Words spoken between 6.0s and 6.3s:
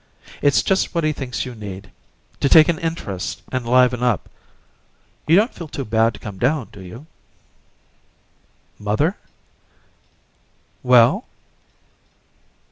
to